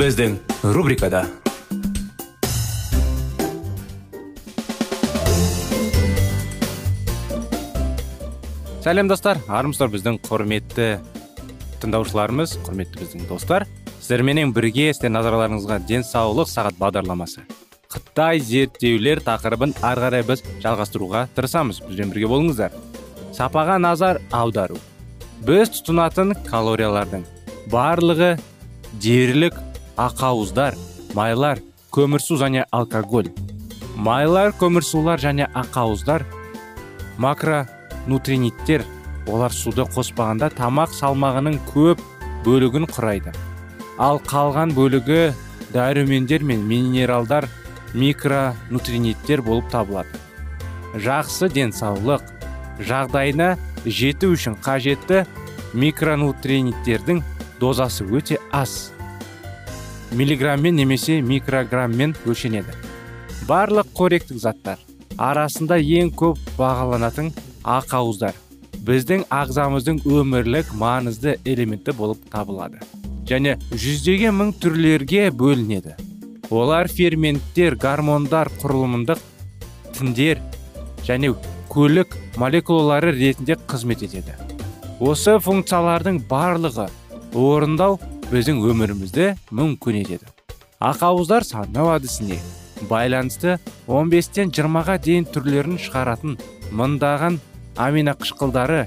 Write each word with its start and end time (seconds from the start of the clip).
Біздің 0.00 0.38
рубрикада 0.72 1.26
сәлем 8.80 9.10
достар 9.10 9.42
армысыздар 9.44 9.92
біздің 9.92 10.16
құрметті 10.24 10.88
тыңдаушыларымыз 11.82 12.56
құрметті 12.64 13.02
біздің 13.02 13.28
достар 13.28 13.68
сіздерменен 13.98 14.56
бірге 14.56 14.88
сіздердің 14.94 15.18
назарларыңызға 15.18 15.80
денсаулық 15.92 16.48
сағат 16.48 16.80
бағдарламасы 16.80 17.44
қытай 17.92 18.40
зерттеулер 18.40 19.20
тақырыбын 19.28 19.76
ары 19.84 20.06
қарай 20.06 20.24
біз 20.32 20.46
жалғастыруға 20.64 21.26
тырысамыз 21.36 21.84
бізбен 21.90 22.14
бірге 22.14 22.32
болыңыздар 22.32 22.78
сапаға 23.36 23.76
назар 23.84 24.24
аудару 24.32 24.80
біз 25.44 25.74
тұтынатын 25.76 26.38
калориялардың 26.48 27.28
барлығы 27.68 28.38
дерлік 28.96 29.66
ақауыздар 30.00 30.76
майлар 31.14 31.60
көмірсу 31.92 32.38
және 32.40 32.64
алкоголь. 32.72 33.28
Майлар 33.96 34.54
көмірсулар 34.56 35.20
және 35.20 35.48
ақауыздар 35.52 36.24
макронутриниттер 37.20 38.86
олар 39.28 39.52
суды 39.52 39.84
қоспағанда 39.84 40.48
тамақ 40.56 40.94
салмағының 40.96 41.58
көп 41.74 42.00
бөлігін 42.46 42.88
құрайды. 42.88 43.34
Ал 43.98 44.22
қалған 44.24 44.72
бөлігі 44.72 45.34
дәрумендер 45.74 46.46
мен 46.48 46.62
минералдар 46.64 47.48
микронутриниттер 47.92 49.42
болып 49.44 49.68
табылады. 49.70 50.08
Жақсы 50.96 51.50
денсаулық 51.52 52.24
жағдайына 52.80 53.58
жету 53.84 54.32
үшін 54.32 54.56
қажетті 54.64 55.26
микронутриниттердің 55.74 57.20
дозасы 57.60 58.08
өте 58.08 58.40
аз. 58.50 58.94
Миллиграммен 60.12 60.76
немесе 60.76 61.20
микрограммен 61.22 62.14
өлшенеді. 62.26 62.74
Барлық 63.48 63.90
қоректік 63.96 64.38
заттар 64.38 64.78
арасында 65.18 65.76
ең 65.78 66.10
көп 66.16 66.38
бағаланатын 66.58 67.32
ақауыздар. 67.64 68.34
Біздің 68.80 69.26
ағзамыздың 69.28 70.00
өмірлік 70.08 70.72
маңызды 70.80 71.36
элементі 71.44 71.92
болып 71.92 72.22
табылады 72.32 72.80
және 73.30 73.56
жүздеген 73.70 74.34
мың 74.34 74.54
түрлерге 74.58 75.28
бөлінеді. 75.30 75.94
Олар 76.50 76.88
ферменттер 76.90 77.76
гормондар 77.78 78.50
құрылымдық 78.62 79.20
тіндер 79.94 80.40
және 81.06 81.34
көлік 81.70 82.16
молекулалары 82.40 83.12
ретінде 83.14 83.54
қызмет 83.70 84.02
етеді. 84.08 84.34
Осы 84.98 85.36
функциялардың 85.38 86.24
барлығы 86.30 86.88
орындау 87.38 88.00
біздің 88.30 88.60
өмірімізді 88.70 89.24
мүмкін 89.50 89.96
етеді 90.04 90.28
ақауыздар 90.80 91.44
санау 91.44 91.90
әдісіне 91.96 92.36
байланысты 92.88 93.56
15-тен 93.88 94.52
20-ға 94.54 94.94
дейін 95.02 95.26
түрлерін 95.34 95.80
шығаратын 95.82 96.36
мыңдаған 96.70 97.40
аминоқышқылдары 97.84 98.84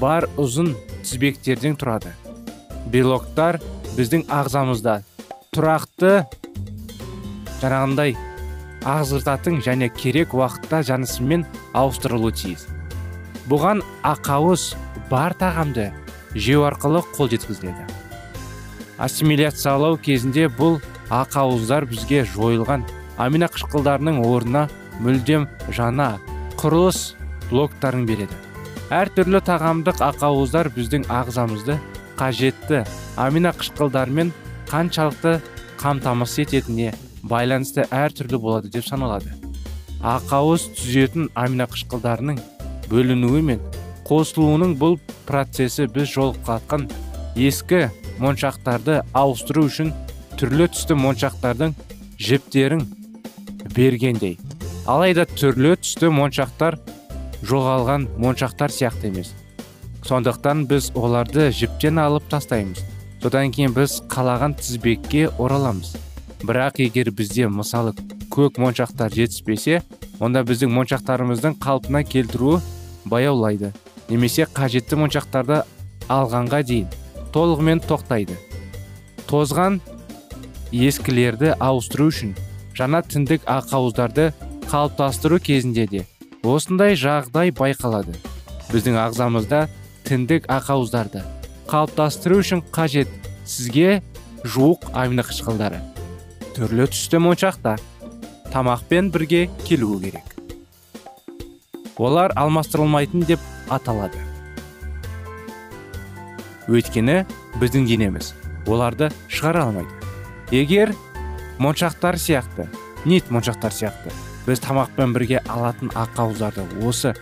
бар 0.00 0.26
ұзын 0.40 0.72
тізбектерден 1.02 1.76
тұрады. 1.80 2.12
Белоктар 2.92 3.60
біздің 3.96 4.24
ағзамызда. 4.32 5.00
Тұрақты 5.54 6.12
жаңағындай 7.60 8.14
ағзыртатын 8.94 9.60
және 9.64 9.90
керек 9.96 10.34
уақытта 10.38 10.84
жанысымен 10.86 11.44
ауыстырылуы 11.74 12.34
тиіс. 12.38 12.66
Бұған 13.50 13.82
ақауыз 14.06 14.70
бар 15.10 15.36
тағамды 15.40 15.90
жеу 16.34 16.64
арқылы 16.70 17.04
қол 17.14 17.30
жеткізіледі 17.34 18.03
ассимиляциялау 18.98 19.98
кезінде 19.98 20.46
бұл 20.48 20.78
ақауыздар 21.10 21.86
бізге 21.90 22.24
жойылған. 22.34 22.84
Аминоқышқылдарының 23.18 24.20
орнына 24.26 24.68
мүлдем 25.02 25.46
жаңа 25.74 26.18
құрылыс 26.58 27.14
блоктарын 27.50 28.06
береді. 28.06 28.34
Әртүрлі 28.94 29.40
тағамдық 29.46 30.02
ақауыздар 30.04 30.70
біздің 30.74 31.06
ағзамызды 31.10 31.78
қажетті 32.18 32.84
аминоқышқылдармен 33.18 34.32
қаншалықты 34.70 35.38
қамтамасыз 35.80 36.44
ететініне 36.44 36.94
байланысты 37.22 37.86
әртүрлі 37.90 38.38
болады 38.38 38.70
деп 38.70 38.86
саналады. 38.86 39.32
Ақауыз 40.04 40.68
түзетін 40.76 41.30
аминоқышқылдарының 41.34 42.40
бөлінуі 42.90 43.42
мен 43.50 43.62
қосылуының 44.04 44.74
бұл 44.78 44.98
процесі 45.26 45.86
біз 45.88 46.10
жолыққан 46.12 46.90
ескі 47.40 47.86
моншақтарды 48.22 49.00
ауыстыру 49.16 49.66
үшін 49.68 49.92
түрлі 50.38 50.68
түсті 50.72 50.96
моншақтардың 50.98 51.74
жіптерін 52.18 52.84
бергендей. 53.74 54.38
Алайда 54.86 55.24
түрлі 55.30 55.74
түсті 55.80 56.10
моншақтар 56.14 56.78
жоғалған 57.44 58.08
моншақтар 58.20 58.72
сияқты 58.72 59.10
емес. 59.10 59.32
Сондықтан 60.04 60.66
біз 60.68 60.90
оларды 60.94 61.50
жіптен 61.52 61.98
алып 61.98 62.26
тастаймыз. 62.30 62.82
Содан 63.22 63.52
кейін 63.52 63.72
біз 63.72 64.02
қалаған 64.12 64.56
тізбекке 64.60 65.30
ораламыз. 65.38 65.94
Бірақ 66.44 66.82
егер 66.84 67.08
бізде 67.10 67.48
мысалы 67.48 67.94
көк 68.28 68.58
моншақтар 68.60 69.14
жетіспесе 69.14 69.80
онда 70.20 70.42
біздің 70.44 70.74
моншақтарымыздың 70.76 71.56
қалпына 71.62 72.04
келтіруі 72.04 72.60
баяулайды. 73.08 73.72
Немесе 74.10 74.44
қажетті 74.44 74.98
моншақтарды 75.00 75.62
алғанға 76.12 76.60
дейін. 76.68 76.92
Толығымен 77.34 77.82
тоқтайды. 77.82 78.36
Тозған 79.26 79.80
ескілерді 80.72 81.54
ауыстыру 81.58 82.08
үшін 82.12 82.34
жаңа 82.78 83.02
тіндік 83.06 83.46
ақауыздарды 83.50 84.30
қалыптастыру 84.70 85.40
кезінде 85.42 85.86
де 85.90 86.04
осындай 86.46 86.94
жағдай 86.98 87.50
байқалады. 87.54 88.14
Біздің 88.70 88.98
ағзамызда 89.02 89.64
тіндік 90.06 90.46
ақауыздарды 90.52 91.24
қалыптастыру 91.70 92.38
үшін 92.42 92.62
қажет 92.74 93.10
сізге 93.44 94.02
жуық 94.44 94.90
аминоқышқылдары 94.92 95.80
түрлі 96.54 96.86
түсті 96.92 97.18
моншақта 97.24 97.78
тамақпен 98.52 99.10
бірге 99.14 99.48
келуі 99.66 100.04
керек. 100.04 100.28
Олар 101.98 102.34
алмастырылмайтын 102.38 103.26
деп 103.26 103.42
аталады. 103.70 104.33
Өйткені 106.68 107.24
біздің 107.60 107.88
денеміз. 107.88 108.32
Оларды 108.66 109.10
шығара 109.28 109.66
алмайды. 109.68 109.90
Егер 110.54 110.94
моншақтар 111.58 112.18
сияқты 112.20 112.68
нит 113.04 113.30
моншақтар 113.30 113.72
сияқты 113.74 114.12
біз 114.46 114.60
тамақпен 114.64 115.14
бірге 115.14 115.40
алатын 115.48 115.92
ақауыздарды 115.94 116.64
осы 116.84 117.14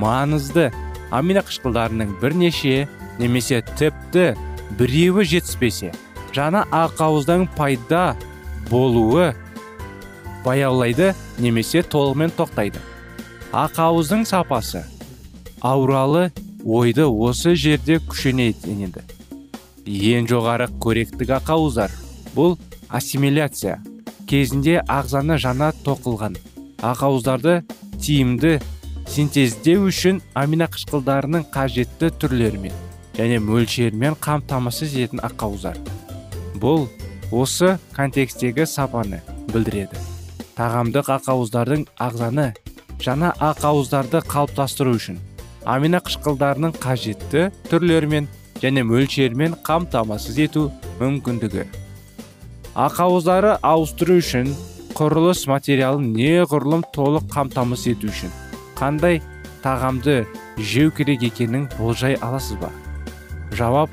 маңызды 0.00 0.70
аминоқышқылдарының 1.14 2.16
бірнеше 2.20 2.86
немесе 3.20 3.62
тіпті 3.76 4.34
біреуі 4.78 5.24
жетіспесе 5.24 5.92
жаңа 6.36 6.66
ақауыздың 6.74 7.46
пайда 7.56 8.16
болуы 8.70 9.32
баяулайды 10.44 11.12
немесе 11.42 11.82
толығымен 11.82 12.34
тоқтайды. 12.36 12.82
Ақауыздың 13.56 14.26
сапасы 14.28 14.84
ауралы 15.64 16.28
ойды 16.66 17.04
осы 17.06 17.54
жерде 17.54 18.00
күшейтеді 18.02 19.04
ең 19.86 20.26
жоғары 20.26 20.66
қоректік 20.82 21.30
ақауыздар 21.36 21.92
бұл 22.34 22.56
ассимиляция. 22.90 23.78
Кезінде 24.26 24.80
ағзаны 24.90 25.36
жаңа 25.38 25.68
тоқылған 25.86 26.34
ақауыздарды 26.82 27.60
тиімді 28.02 28.56
синтездеу 29.06 29.86
үшін 29.86 30.18
аминақышқылдарының 30.34 31.46
қажетті 31.54 32.10
түрлерімен 32.18 32.74
және 33.14 33.38
мөлшерімен 33.46 34.18
қамтамасыз 34.18 34.98
ететін 34.98 35.22
ақауыздар. 35.28 35.78
Бұл 36.58 36.88
осы 37.30 37.76
контекстегі 37.94 38.66
сапаны 38.66 39.22
білдіреді. 39.54 40.02
Тағамдық 40.58 41.14
ақауыздардың 41.20 41.86
ағзаны 42.02 42.50
жаңа 42.98 43.30
ақауыздарды 43.52 44.26
қалыптастыру 44.26 44.98
үшін 44.98 45.22
аминақышқылдарының 45.66 46.76
қажетті 46.82 47.48
түрлерімен 47.70 48.28
және 48.62 48.84
мөлшерімен 48.86 49.56
қамтамасыз 49.66 50.38
ету 50.46 50.68
мүмкіндігі. 51.00 51.66
Ақауыздары 52.76 53.56
ауыстыру 53.66 54.18
үшін 54.20 54.52
құрылыс 54.96 55.46
материалын 55.50 56.12
неғұрлым 56.16 56.86
толық 56.94 57.28
қамтамасыз 57.34 57.96
ету 57.96 58.10
үшін 58.12 58.32
қандай 58.78 59.20
тағамды 59.64 60.22
жеу 60.58 60.92
керек 60.94 61.24
екенін 61.26 61.66
болжай 61.78 62.16
аласыз 62.20 62.60
ба? 62.60 62.70
Жауап 63.56 63.90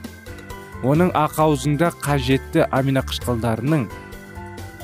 оның 0.84 1.14
ақауызында 1.16 1.94
қажетті 2.04 2.68
аминақышқылдарының 2.76 3.88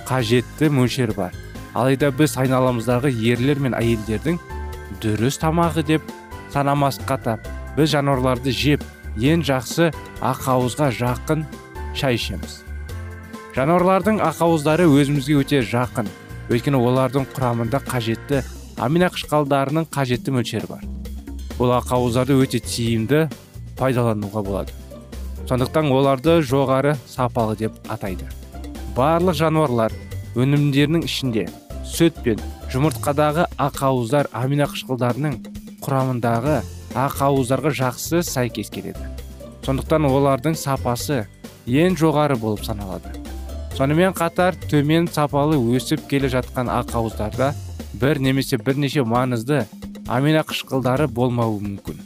қажетті 0.07 0.71
мөлшері 0.73 1.15
бар. 1.15 1.35
Алайда 1.75 2.09
біз 2.11 2.33
айналамыздағы 2.41 3.11
ерлер 3.13 3.59
мен 3.61 3.75
әйелдердің 3.77 4.39
дұрыс 5.03 5.37
тамағы 5.43 5.83
деп 5.85 6.15
санамасқа 6.53 7.17
тап. 7.23 7.47
Біз 7.77 7.91
жануарларды 7.93 8.51
жеп 8.55 8.83
ең 9.17 9.43
жақсы 9.45 9.91
ақауызға 10.21 10.89
жақын 10.97 11.45
шай 11.97 12.17
ішеміз. 12.19 12.61
Жануарлардың 13.55 14.21
ақауыздары 14.23 14.87
өзімізге 14.89 15.39
өте 15.41 15.61
жақын. 15.65 16.09
Өйткені 16.49 16.79
олардың 16.81 17.27
құрамында 17.33 17.81
қажетті 17.85 18.43
аминақышқалдарының 18.81 19.89
қажетті 19.93 20.33
мөлшері 20.33 20.69
бар. 20.69 20.83
Бұл 21.59 21.73
ақауыздарды 21.77 22.37
өте 22.39 22.61
тиімді 22.63 23.25
пайдалануға 23.79 24.43
болады. 24.45 24.75
Сондықтан 25.49 25.89
оларды 25.91 26.39
жоғары 26.45 26.95
сапалы 27.09 27.57
деп 27.57 27.75
атайды. 27.89 28.27
Барлық 28.95 29.37
жануарлар 29.39 29.93
өнімдерінің 30.37 31.05
ішінде 31.07 31.47
сүт 31.89 32.21
пен 32.23 32.41
жұмыртқадағы 32.73 33.47
ақауыздар 33.57 34.29
аминақышқылдарының 34.37 35.39
құрамындағы 35.89 36.59
ақауыздарға 36.93 37.71
жақсы 37.73 38.21
сәйкес 38.25 38.69
келеді. 38.69 39.01
Сондықтан 39.65 40.05
олардың 40.05 40.55
сапасы 40.57 41.23
ең 41.65 41.97
жоғары 41.97 42.37
болып 42.37 42.61
саналады. 42.65 43.15
Сонымен 43.77 44.13
қатар 44.13 44.57
төмен 44.69 45.07
сапалы 45.09 45.57
өсіп 45.57 46.05
келе 46.11 46.29
жатқан 46.29 46.69
ақауыздарда 46.73 47.53
бір 48.01 48.21
немесе 48.21 48.59
бірнеше 48.61 49.01
маңызды 49.01 49.63
аминақышқылдары 50.09 51.07
болмауы 51.07 51.61
мүмкін. 51.63 51.97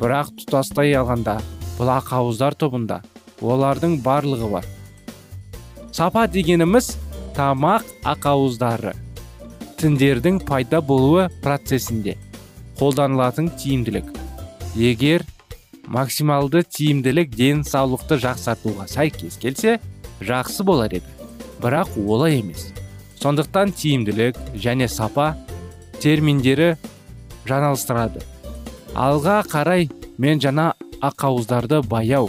Бірақ 0.00 0.34
тұтастай 0.40 0.94
алғанда 0.98 1.38
бұл 1.78 1.92
ақауыздар 1.98 2.58
тобында 2.58 3.02
олардың 3.42 4.00
барлығы 4.02 4.50
бар. 4.56 4.68
Сапа 5.94 6.26
дегеніміз 6.26 6.94
тамақ 7.36 7.86
ақауыздары 8.14 8.94
тіндердің 9.78 10.40
пайда 10.46 10.80
болуы 10.80 11.28
процесінде. 11.42 12.16
Қолданылатын 12.78 13.50
тиімділік. 13.58 14.10
Егер 14.74 15.24
максималды 15.86 16.64
тиімділік 16.64 17.34
денсаулықты 17.36 18.18
жақсартуға 18.22 18.88
сәйкес 18.90 19.38
келсе 19.42 19.78
жақсы 20.20 20.64
болар 20.64 20.94
еді. 20.98 21.08
Бірақ 21.62 21.94
олай 22.06 22.40
емес. 22.40 22.72
Сондықтан 23.20 23.72
тиімділік 23.72 24.38
және 24.54 24.88
сапа 24.88 25.34
терминдері 26.00 26.74
жаңалыстырады. 27.46 28.24
Алға 28.94 29.42
қарай 29.50 29.88
мен 30.18 30.40
жаңа 30.42 30.72
ақауыздарды 31.04 31.82
баяу 31.88 32.28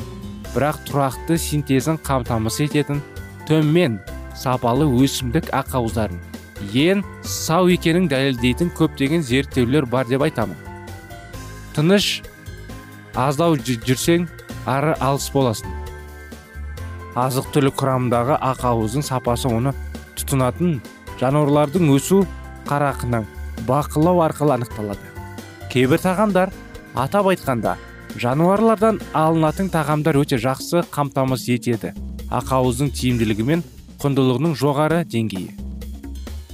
бірақ 0.56 0.86
тұрақты 0.88 1.38
синтезін 1.42 2.00
қамтамасыз 2.06 2.70
ететін 2.70 3.02
төмен 3.48 4.00
сапалы 4.40 4.88
өсімдік 5.04 5.52
ақауыздарын 5.56 6.35
ең 6.62 7.04
сау 7.24 7.70
екенін 7.72 8.08
дәлелдейтін 8.12 8.72
көптеген 8.78 9.24
зерттеулер 9.26 9.86
бар 9.86 10.08
деп 10.08 10.24
айтамын. 10.26 10.56
Тыныш 11.76 12.22
аздау 13.16 13.58
жүрсең 13.58 14.28
ары 14.66 14.96
алыс 15.00 15.28
боласың. 15.34 15.72
Азық 17.16 17.52
түлік 17.56 17.76
құрамындағы 17.80 18.38
ақауыздың 18.52 19.04
сапасы 19.08 19.48
оны 19.48 19.72
тұтынатын 20.20 20.80
жануарлардың 21.20 21.92
өсу 21.96 22.24
қарақынан 22.68 23.28
бақылау 23.68 24.24
арқылы 24.26 24.56
анықталады. 24.58 25.12
Кейбір 25.72 26.00
тағамдар 26.04 26.52
атап 26.96 27.30
айтқанда 27.32 27.78
жануарлардан 28.20 29.00
алынатын 29.14 29.70
тағамдар 29.72 30.20
өте 30.20 30.40
жақсы 30.40 30.84
қамтамасыз 30.92 31.52
етеді. 31.56 31.94
Ақауыздың 32.32 32.92
тиімділігі 32.96 33.48
мен 33.48 33.64
құндылығының 34.02 34.56
жоғары 34.60 35.04
деңгейі. 35.08 35.65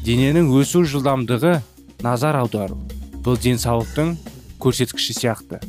Дененің 0.02 0.50
өсу 0.58 0.82
жылдамдығы 0.88 1.60
назар 2.02 2.40
аудару. 2.40 2.80
Бұл 3.22 3.38
денсаулықтың 3.38 4.16
көрсеткіші 4.62 5.14
сияқты. 5.14 5.60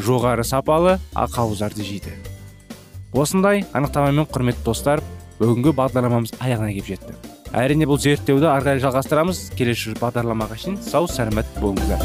Жоғары 0.00 0.44
сапалы 0.48 0.96
ақауыздарды 1.12 1.84
жейді. 1.84 2.14
Осындай 3.12 3.66
анықтамамен 3.76 4.24
құрметті 4.32 4.64
достар 4.64 5.02
бүгінгі 5.38 5.74
бағдарламамыз 5.76 6.32
аяғына 6.40 6.72
келіп 6.72 6.88
жетті. 6.88 7.16
Әрине 7.52 7.84
бұл 7.84 8.00
зерттеуді 8.00 8.48
ары 8.48 8.64
қарай 8.64 8.80
жалғастырамыз. 8.80 9.50
Келесі 9.58 9.92
бағдарламаға 10.00 10.56
шейін 10.56 10.78
сау 10.80 11.04
сәлемет 11.04 11.50
болыңыздар. 11.60 12.00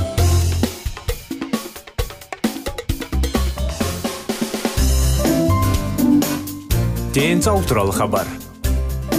Денсаулық 7.15 7.71
туралы 7.71 7.95
хабар. 7.95 8.27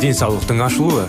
Денсаулықтың 0.03 0.61
ашылуы. 0.69 1.09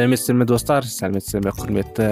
Сәлеметсіздер 0.00 0.36
ме 0.38 0.46
достар? 0.48 0.86
Сәлеметсіздер 0.88 1.42
ме 1.44 1.52
құрметті 1.52 2.04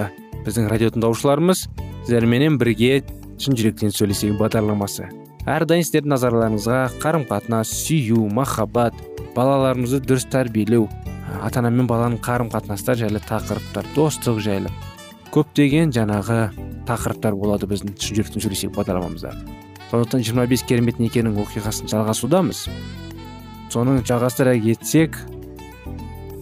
біздің 0.45 0.66
радио 0.68 0.90
тыңдаушыларымыз? 0.92 1.62
Сіздерменен 2.04 2.59
бірге 2.61 2.99
шын 3.40 3.57
жүректен 3.57 3.95
сөйлесейік 3.95 4.37
бағдарламасы. 4.37 5.07
Әрдайым 5.49 5.87
сіздердің 5.87 6.12
назарларыңызға 6.12 6.83
қарым 7.00 7.25
қатынас 7.30 7.73
сүю 7.87 8.26
махаббат 8.37 8.99
балаларымызды 9.33 10.02
дұрыс 10.04 10.28
тәрбиелеу 10.28 10.85
ата 11.40 11.62
ана 11.62 11.73
мен 11.73 11.88
баланың 11.88 12.21
қарым 12.21 12.52
қатынастар 12.52 13.00
жайлы 13.00 13.25
тақырыптар 13.25 13.88
достық 13.97 14.42
жайлы 14.45 14.75
көптеген 15.33 15.95
жаңағы 15.97 16.38
тақырыптар 16.90 17.40
болады 17.40 17.71
біздің 17.73 17.97
шын 17.97 18.21
жүректен 18.21 18.45
сөйлесейік 18.45 18.76
бағдарламамызда. 18.76 19.33
Сондықтан 19.88 20.28
25 20.28 20.68
керемет 20.68 21.00
некенің 21.00 21.40
оқиғасын 21.40 21.88
жалғасудамыз. 21.88 22.66
Соның 23.73 24.02
жалғастыра 24.04 24.59
кетсек 24.61 25.16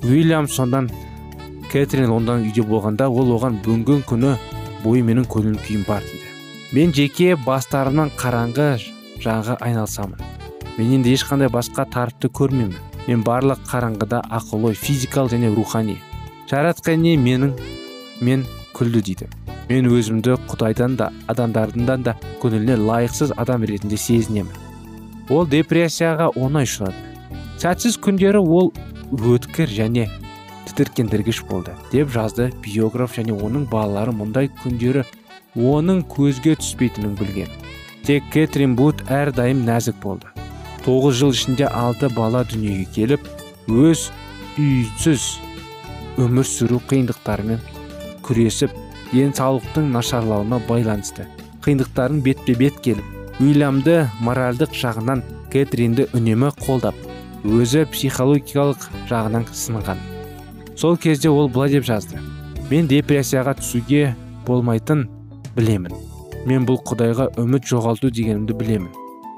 уильям 0.03 0.49
сондан 0.51 0.91
кэтрин 1.73 2.11
ондан 2.11 2.47
үйде 2.47 2.63
болғанда 2.67 3.09
ол 3.09 3.33
оған 3.37 3.61
бүгінгі 3.65 4.03
күні 4.09 4.33
бойы 4.85 5.03
менің 5.07 5.27
көңіл 5.31 5.57
күйім 5.63 5.87
бар 5.89 6.05
дейді. 6.07 6.29
Мен 6.73 6.93
жеке 6.95 7.37
бастарымнан 7.47 8.11
қараңғы 8.19 8.69
жағға 9.23 9.57
айналсамын 9.65 10.21
мен 10.77 10.93
енді 10.99 11.15
ешқандай 11.17 11.49
басқа 11.49 11.87
тарыпты 11.89 12.29
көрмеймін. 12.29 12.77
Мен 13.07 13.23
барлық 13.23 13.63
қараңғыда 13.71 14.25
ақыл 14.35 14.67
ой 14.71 14.75
физикалық 14.75 15.33
және 15.37 15.55
рухани. 15.55 15.97
Не 16.51 17.17
менің 17.17 17.53
мен 18.21 18.45
күлді 18.75 19.03
дейді. 19.03 19.29
Мен 19.69 19.87
өзімді 19.91 20.37
құдайдан 20.47 20.97
да 20.97 21.11
адамдардың 21.27 22.05
да 22.05 22.15
көңіліне 22.43 22.77
лайықсыз 22.77 23.33
адам 23.37 23.65
ретінде 23.65 23.97
сезінемін 23.97 24.53
ол 25.31 25.47
депрессияға 25.47 26.29
оңай 26.39 26.69
ұшырады. 26.69 26.95
Сәтсіз 27.59 27.97
күндері 27.99 28.39
ол 28.39 28.73
өткір 29.11 29.71
және 29.71 30.07
тітіркендіргіш 30.77 31.41
болды 31.49 31.73
деп 31.89 32.11
жазды 32.13 32.51
биограф 32.65 33.17
және 33.17 33.33
оның 33.33 33.65
балалары 33.71 34.13
мұндай 34.13 34.51
күндері 34.61 35.07
оның 35.57 36.03
көзге 36.13 36.57
түспейтінін 36.61 37.15
білген. 37.17 37.49
Тек 38.05 38.27
кэтрин 38.33 38.77
бут 38.77 39.01
әрдайым 39.09 39.65
нәзік 39.65 39.97
болды. 40.03 40.29
Тоғыз 40.85 41.17
жыл 41.19 41.33
ішінде 41.33 41.67
алты 41.73 42.11
бала 42.13 42.45
дүниеге 42.45 42.85
келіп 42.93 43.25
өз 43.73 44.11
үйсіз 44.61 45.25
өмір 46.21 46.47
сүру 46.47 46.83
қиындықтарымен 46.93 47.65
күресіп 48.27 48.77
денсаулықтың 49.15 49.91
нашарлауына 49.97 50.61
байланысты 50.69 51.27
қиындықтарын 51.65 52.21
бетпе 52.23 52.55
бет 52.61 52.79
келіп 52.85 53.41
уильямды 53.41 54.05
моральдық 54.21 54.77
жағынан 54.77 55.25
кэтринді 55.53 56.11
үнемі 56.17 56.53
қолдап 56.63 57.01
өзі 57.45 57.87
психологиялық 57.91 58.87
жағынан 59.11 59.49
сынған. 59.53 60.16
Сол 60.77 60.97
кезде 60.97 61.31
ол 61.31 61.49
былай 61.49 61.71
деп 61.73 61.85
жазды. 61.85 62.21
Мен 62.71 62.89
депрессияға 62.91 63.57
түсуге 63.61 64.15
болмайтын 64.47 65.07
білемін. 65.57 65.95
Мен 66.47 66.67
бұл 66.69 66.81
құдайға 66.87 67.31
үміт 67.41 67.67
жоғалту 67.67 68.11
дегенімді 68.11 68.55
білемін. 68.59 68.91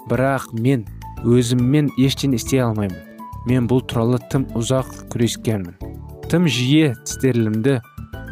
Бірақ 0.09 0.51
мен 0.53 0.87
өзіммен 1.25 1.93
ештеңе 1.99 2.37
істей 2.41 2.63
алмаймын. 2.65 2.99
Мен 3.47 3.69
бұл 3.69 3.85
туралы 3.87 4.19
тым 4.33 4.49
ұзақ 4.59 5.09
күрескенмін. 5.13 5.79
Тым 6.29 6.49
жиі 6.49 6.93
тістерімді 7.05 7.79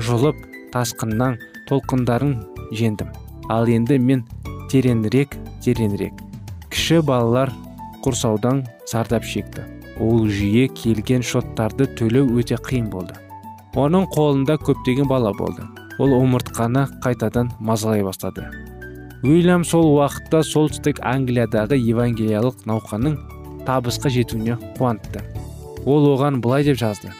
жұлып 0.04 0.42
тасқыннан 0.74 1.38
толқындарын 1.70 2.36
жеңдім 2.76 3.14
ал 3.48 3.68
енді 3.70 3.98
мен 4.02 4.24
тереңірек 4.72 5.36
тереңірек. 5.64 6.12
Кіші 6.72 7.00
балалар 7.06 7.52
құрсаудан 8.04 8.64
зардап 8.90 9.24
шекті. 9.24 9.64
Ол 10.00 10.26
жиі 10.28 10.66
келген 10.76 11.22
шоттарды 11.24 11.86
төлеу 11.98 12.28
өте 12.40 12.58
қиын 12.60 12.90
болды. 12.92 13.14
Оның 13.76 14.08
қолында 14.14 14.56
көптеген 14.60 15.08
бала 15.08 15.32
болды. 15.36 15.64
Ол 15.98 16.12
омыртқаны 16.16 16.86
қайтадан 17.04 17.50
мазалай 17.60 18.02
бастады. 18.04 18.46
Уильям 19.22 19.64
сол 19.64 19.88
уақытта 19.96 20.42
солтүстік 20.44 21.00
англиядағы 21.04 21.78
евангелиялық 21.80 22.66
науқанның 22.68 23.16
табысқа 23.68 24.12
жетуіне 24.12 24.58
қуантты. 24.76 25.24
Ол 25.84 26.12
оған 26.14 26.40
былай 26.44 26.64
деп 26.64 26.80
жазды. 26.80 27.12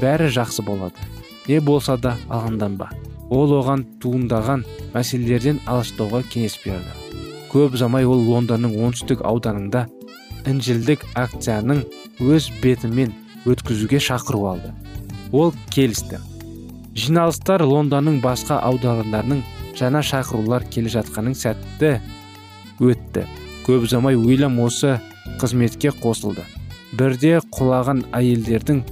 Бәрі 0.00 0.30
жақсы 0.34 0.66
болады. 0.66 0.98
Не 1.46 1.60
болса 1.60 1.96
да 1.96 2.16
алғанданба 2.28 2.90
ол 3.32 3.54
оған 3.56 3.84
туындаған 4.02 4.64
мәселелерден 4.92 5.62
алыстауға 5.70 6.22
кеңес 6.32 6.58
берді. 6.64 6.92
Көп 7.52 7.76
замай 7.80 8.04
ол 8.08 8.20
лондонның 8.26 8.76
оңтүстік 8.84 9.24
ауданында 9.28 9.86
інжілдік 10.48 11.04
акцияның 11.18 11.84
өз 12.22 12.48
бетімен 12.62 13.12
өткізуге 13.48 14.00
шақыру 14.02 14.44
алды. 14.52 14.72
Ол 15.32 15.52
келісті. 15.72 16.20
Жиналыстар 16.94 17.64
лондонның 17.64 18.20
басқа 18.24 18.58
аудандарының 18.66 19.42
жаңа 19.78 20.02
шақырулар 20.04 20.66
келе 20.70 20.92
жатқаның 20.92 21.36
сәтті 21.38 21.94
өтті. 22.82 23.26
Көп 23.66 23.86
замай 23.90 24.18
уильям 24.18 24.58
осы 24.60 24.98
қызметке 25.40 25.92
қосылды. 26.02 26.44
Бірде 26.92 27.38
құлаған 27.54 28.04
әйелдердің 28.12 28.82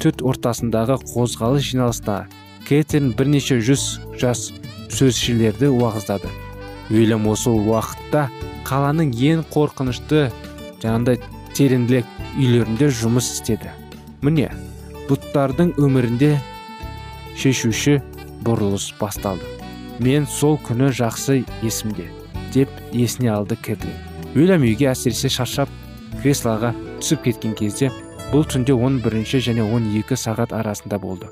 түт 0.00 0.22
ортасындағы 0.24 0.96
қозғалыс 1.12 1.66
жиналыста 1.72 2.22
кэтрин 2.68 3.10
бірнеше 3.18 3.58
жүз 3.60 3.84
жас 4.20 4.48
сөзшілерді 4.94 5.68
уағыздады. 5.74 6.30
Уильям 6.90 7.26
осы 7.28 7.52
уақытта 7.52 8.28
қаланың 8.64 9.12
ең 9.12 9.44
қорқынышты 9.52 10.30
жаңағыдай 10.82 11.20
тереңділік 11.56 12.06
үйлерінде 12.38 12.90
жұмыс 13.00 13.30
істеді. 13.34 13.72
Міне 14.24 14.50
бұттардың 15.08 15.74
өмірінде 15.80 16.36
шешуші 17.38 17.98
бұрылыс 18.44 18.90
басталды. 19.00 19.46
Мен 20.00 20.26
сол 20.30 20.58
күні 20.64 20.90
жақсы 20.96 21.42
есімде 21.62 22.08
деп 22.54 22.70
есіне 22.92 23.32
алды 23.34 23.56
кэтлин. 23.56 23.96
Уильям 24.34 24.64
үйге 24.64 24.90
әсіресе 24.92 25.28
шаршап 25.32 25.68
креслоға 26.22 26.72
түсіп 27.00 27.26
кеткен 27.26 27.56
кезде 27.58 27.90
бұл 28.30 28.46
түнде 28.46 28.74
11 28.76 29.44
және 29.50 29.66
12 29.66 30.16
сағат 30.16 30.54
арасында 30.56 30.98
болды. 31.02 31.28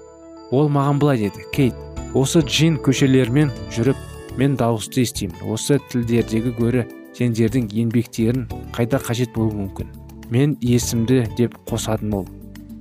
Ол 0.50 0.68
маған 0.68 0.98
былай 0.98 1.18
деді. 1.18 1.44
Кейт 1.52 1.74
осы 2.14 2.42
джин 2.42 2.78
көшелерімен 2.82 3.52
жүріп 3.74 3.96
мен 4.38 4.56
дауысты 4.56 5.04
естимін. 5.04 5.36
Осы 5.46 5.78
тілдердегі 5.92 6.54
гөрі 6.58 6.86
сендердің 7.18 7.66
еңбектерін 7.75 8.44
қайда 8.76 9.00
қажет 9.02 9.32
болуы 9.34 9.64
мүмкін? 9.64 9.88
Мен 10.30 10.54
есімді 10.62 11.25
деп 11.38 11.56
қосадым 11.66 12.14
ол. 12.20 12.28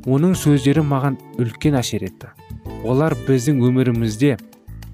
Оның 0.06 0.36
сөздері 0.38 0.84
маған 0.86 1.18
үлкен 1.42 1.78
әсер 1.80 2.06
етті. 2.06 2.30
Олар 2.86 3.16
біздің 3.28 3.64
өмірімізде 3.66 4.36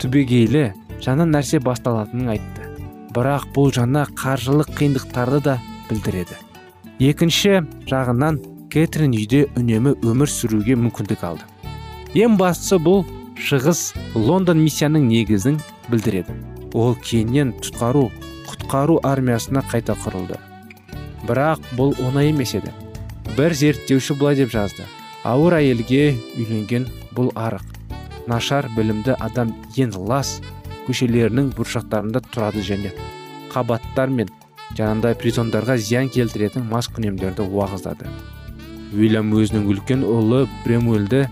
түбегейлі 0.01 0.69
жаңа 1.03 1.27
нәрсе 1.27 1.59
басталатынын 1.63 2.31
айтты. 2.33 2.69
Бірақ 3.13 3.49
бұл 3.55 3.73
жаңа 3.75 4.05
қаржылық 4.17 4.71
қиындықтарды 4.77 5.41
да 5.43 5.59
білдіреді. 5.89 6.39
Екінші 7.03 7.59
жағынан 7.89 8.39
кэтрин 8.73 9.13
үйде 9.17 9.45
үнемі 9.59 9.97
өмір 10.07 10.31
сүруге 10.31 10.77
мүмкіндік 10.79 11.25
алды. 11.27 11.45
Ең 12.15 12.37
бастысы 12.39 12.79
бұл 12.81 13.03
шығыс 13.37 13.91
лондон 14.15 14.63
миссияның 14.63 15.09
негізін 15.09 15.59
білдіреді. 15.91 16.33
Ол 16.73 16.95
кейіннен 16.95 17.53
тұтқару 17.61 18.07
құтқару 18.63 18.99
армиясына 19.03 19.61
қайта 19.67 19.93
құрылды. 19.99 20.37
Бірақ 21.27 21.59
бұл 21.75 21.93
оңай 21.99 22.31
емес 22.31 22.53
еді. 22.55 22.71
Бір 23.35 23.53
зерттеуші 23.53 24.15
былай 24.15 24.37
деп 24.39 24.51
жазды. 24.53 24.85
Ауыр 25.23 25.57
әйелге 25.59 26.15
үйленген 26.37 26.87
бұл 27.15 27.31
арық. 27.35 27.63
Нашар 28.27 28.69
білімді 28.75 29.17
адам 29.19 29.53
ең 29.75 29.93
лас 30.07 30.39
көшелерінің 30.87 31.51
бұршақтарында 31.57 32.23
тұрады 32.31 32.63
және 32.63 32.93
қабаттар 33.51 34.09
мен 34.09 34.31
жаңағыдай 34.77 35.19
притондарға 35.19 35.77
зиян 35.77 36.09
келтіретін 36.09 36.67
мас 36.71 36.87
күнемдерді 36.87 37.43
уағыздады. 37.43 38.07
Уильям 38.95 39.33
өзінің 39.35 39.67
үлкен 39.69 40.07
ұлы 40.07 40.45
бремуэлді 40.63 41.25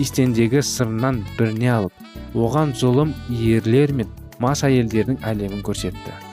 истендегі 0.00 0.64
сырынан 0.64 1.24
біріне 1.38 1.72
алып 1.78 2.34
оған 2.34 2.72
зұлым 2.76 3.14
ерлер 3.30 3.92
мен 3.92 4.08
мас 4.40 4.64
әйелдердің 4.64 5.20
әлемін 5.22 5.62
көрсетті. 5.62 6.23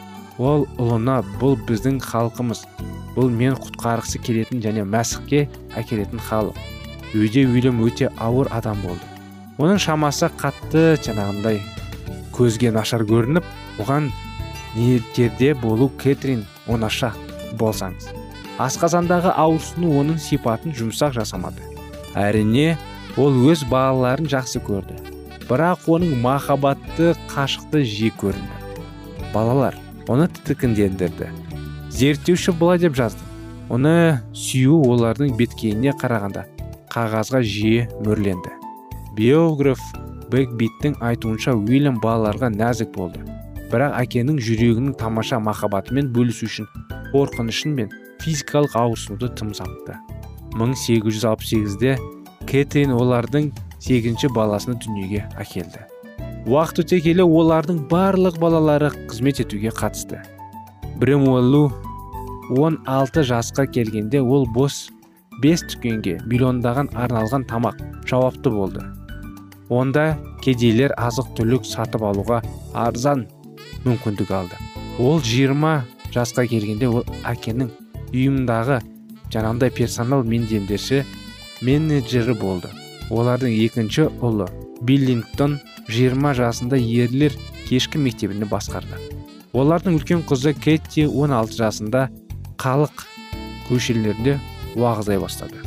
Ол 0.42 0.66
ұлына 0.82 1.20
бұл 1.38 1.54
біздің 1.68 2.00
халқымыз 2.02 2.64
бұл 3.16 3.30
мен 3.30 3.54
құтқарғысы 3.62 4.22
келетін 4.26 4.62
және 4.64 4.86
мәсіхке 4.88 5.44
әкелетін 5.78 6.22
халық. 6.26 6.58
Үйде 7.14 7.44
уильям 7.46 7.82
өте 7.86 8.10
ауыр 8.18 8.50
адам 8.56 8.82
болды. 8.82 9.06
Оның 9.62 9.78
шамасы 9.84 10.32
қатты 10.42 10.96
жаңағындай 11.06 11.60
көзге 12.34 12.72
нашар 12.74 13.04
көрініп 13.06 13.46
оған 13.84 14.10
ниеттерде 14.78 15.54
болу 15.62 15.92
кэтрин 16.02 16.46
оңаша 16.72 17.12
болсаңыз. 17.60 18.10
Асқазандағы 18.62 19.36
ауырсыну 19.36 19.92
оның 20.00 20.18
сипатын 20.22 20.74
жұмсақ 20.78 21.20
жасамады. 21.20 21.62
Әрине 22.16 22.80
ол 23.20 23.36
өз 23.52 23.66
балаларын 23.70 24.32
жақсы 24.32 24.64
көрді. 24.66 24.98
Бірақ 25.52 25.86
оның 25.92 26.18
махаббатты 26.24 27.14
қашықты 27.30 27.84
жиі 27.84 28.16
көрінді. 28.22 29.30
Балалар 29.36 29.76
оны 30.12 30.28
тітікіндендірді 30.36 31.32
зерттеуші 31.92 32.56
былай 32.58 32.80
деп 32.82 32.96
жазды. 32.96 33.24
Оны 33.72 34.22
сүю 34.36 34.80
олардың 34.92 35.36
беткейіне 35.40 35.94
қарағанда 36.00 36.46
қағазға 36.92 37.42
жиі 37.44 37.86
мөрленді. 38.04 38.52
Биограф 39.16 39.80
бекбиттің 40.32 40.98
айтуынша 41.04 41.56
уильям 41.56 42.00
балаларға 42.04 42.52
нәзік 42.56 42.92
болды. 42.96 43.24
Бірақ 43.72 43.96
әкенің 44.02 44.40
жүрегінің 44.44 44.98
тамаша 45.00 45.40
махаббатымен 45.44 46.12
бөлісу 46.16 46.48
үшін 46.50 46.68
қорқынышын 47.14 47.76
мен 47.78 47.94
физикалық 48.24 48.76
ауырсынуды 48.82 49.32
тым 49.40 49.54
сапты 49.56 49.96
1868-де 50.56 51.96
кэтрин 52.50 52.92
олардың 52.98 53.52
сегізінші 53.80 54.34
баласыны 54.36 54.76
дүниеге 54.84 55.26
әкелді. 55.40 55.91
Уақыт 56.50 56.80
өте 56.82 56.98
келе 57.06 57.22
олардың 57.22 57.84
барлық 57.92 58.40
балалары 58.42 58.90
қызмет 59.10 59.44
етуге 59.44 59.70
қатысты. 59.70 60.24
Бремуэллу 60.98 61.70
16 62.50 63.22
жасқа 63.30 63.68
келгенде 63.70 64.22
ол 64.22 64.48
бос 64.50 64.90
бес 65.44 65.62
дүкенге 65.62 66.18
миллиондаған 66.26 66.90
арналған 66.98 67.46
тамақ 67.46 67.78
жауапты 68.10 68.50
болды. 68.50 68.82
Онда 69.70 70.18
кедейлер 70.42 70.96
азық 70.98 71.30
түлік 71.38 71.68
сатып 71.70 72.02
алуға 72.10 72.42
арзан 72.74 73.28
мүмкіндік 73.86 74.34
алды. 74.34 74.58
Ол 74.98 75.22
20 75.22 75.86
жасқа 76.16 76.48
келгенде 76.50 76.90
ол 76.90 77.06
әкенің 77.22 77.70
ұйымдағы 78.10 78.82
жаңағындай 79.30 79.70
персонал 79.78 80.26
меңгеруші 80.26 81.06
менеджері 81.62 82.34
болды. 82.34 82.74
Олардың 83.12 83.54
екінші 83.62 84.10
ұлы 84.26 84.50
биллингтон 84.82 85.60
20 85.90 86.36
жасында 86.38 86.78
ерлер 86.78 87.36
кешкі 87.68 88.02
мектебіне 88.02 88.48
басқарды. 88.50 88.98
Олардың 89.54 89.98
үлкен 90.00 90.24
қызы 90.28 90.54
кетти 90.56 91.06
16 91.08 91.58
жасында 91.58 92.08
халық 92.62 93.06
көшелерінде 93.70 94.38
уағыздай 94.76 95.20
бастады. 95.22 95.62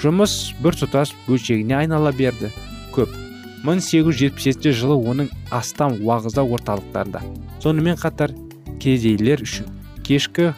Жұмыс 0.00 0.54
бір 0.60 0.76
тұтас 0.76 1.14
бөлшегіне 1.26 1.78
айнала 1.84 2.12
берді. 2.12 2.50
Көп. 2.94 3.12
1877 3.64 4.74
жылы 4.76 4.98
оның 5.08 5.30
астам 5.54 5.96
уағызда 6.04 6.44
орталықтарында. 6.44 7.22
Сонымен 7.64 7.96
қатар 7.96 8.34
кедейлер 8.82 9.40
үшін 9.46 9.70
кешкі 10.04 10.50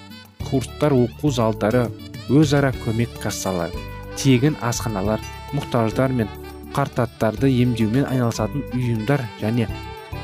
курстар 0.49 0.97
оқу 0.97 1.31
залдары 1.31 1.87
өзара 2.29 2.73
көмек 2.83 3.12
кассалары 3.23 3.85
тегін 4.19 4.57
асханалар 4.65 5.23
мұқтаждар 5.55 6.11
мен 6.11 6.31
қартаттарды 6.76 7.50
емдеумен 7.64 8.06
айналысатын 8.11 8.66
ұйымдар 8.76 9.25
және 9.40 9.68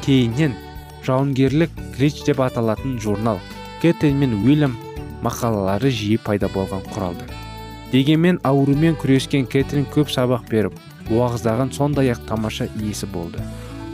кейіннен 0.05 0.55
жауынгерлік 1.07 1.75
крич 1.97 2.23
деп 2.29 2.45
аталатын 2.45 2.99
журнал 3.01 3.41
кэтрин 3.83 4.21
мен 4.21 4.39
уильям 4.43 4.77
мақалалары 5.25 5.91
жиі 5.91 6.21
пайда 6.23 6.53
болған 6.53 6.85
құралды 6.93 7.27
дегенмен 7.93 8.41
аурумен 8.49 8.97
күрескен 9.01 9.49
кэтрин 9.49 9.89
көп 9.93 10.13
сабақ 10.13 10.49
беріп 10.51 10.79
уағыздаған 11.11 11.73
сондай 11.77 12.13
ақ 12.13 12.25
тамаша 12.29 12.69
иесі 12.81 13.07
болды. 13.11 13.43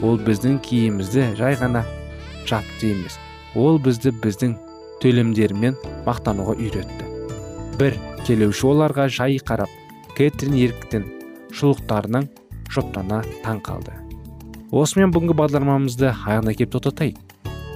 Ол 0.01 0.19
біздің 0.23 0.59
киімімізді 0.63 1.33
жай 1.39 1.57
ғана 1.59 1.83
жапты 2.47 2.93
емес 2.93 3.17
ол 3.55 3.79
бізді 3.83 4.13
біздің 4.23 4.55
төлемдерімен 5.03 5.75
мақтануға 6.07 6.55
үйретті. 6.55 7.07
Бір 7.79 7.97
келуші 8.27 8.69
оларға 8.71 9.09
жай 9.11 9.39
қарап 9.43 9.71
кэтрин 10.15 10.55
еріктен 10.59 11.07
шұлықтарының 11.55 12.29
шоптана 12.69 13.23
таң 13.43 13.59
қалды. 13.65 13.95
Осымен 14.69 15.09
бүгінгі 15.09 15.33
бағдарламамызды 15.39 16.11
аяғына 16.13 16.53
келіп 16.53 16.75
тоқтатайық. 16.75 17.17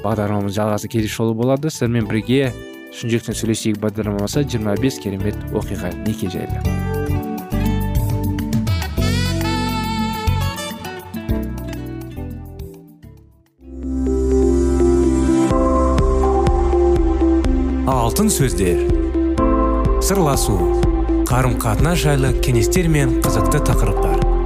Бағдарламамыз 0.03 0.53
жалғасы 0.53 0.91
келесі 0.93 1.15
жолы 1.15 1.33
болады. 1.33 1.71
Сіздермен 1.73 2.05
бірге 2.09 2.51
шын 2.93 3.09
жүректен 3.09 3.37
сөйлесейік 3.39 3.79
бағдарламасы 3.81 4.45
25 4.45 4.99
керемет 5.01 5.39
оқиға 5.57 5.89
неке 6.05 6.29
жайлы. 6.29 6.61
Алтын 17.89 18.29
сөздер. 18.29 18.83
Сырласу. 20.03 20.59
Қарым 21.25 21.57
қатынас 21.57 22.03
жайлы 22.03 22.35
кеңестер 22.45 22.91
мен 22.91 23.17
қызықты 23.25 23.63
тақырыптар. 23.65 24.22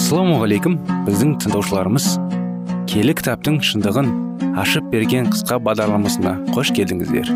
Ассалаумағалейкум 0.00 0.78
біздің 1.04 1.32
тыңдаушыларымыз. 1.42 2.04
Келі 2.88 3.12
кітаптың 3.18 3.58
шындығын 3.68 4.06
ашып 4.58 4.86
берген 4.88 5.26
қысқа 5.28 5.58
бағдарламасына 5.66 6.32
қош 6.54 6.70
келдіңіздер. 6.78 7.28